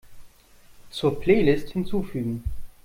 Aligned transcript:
Zur 0.89 1.19
Playlist 1.19 1.73
hinzufügen. 1.75 2.43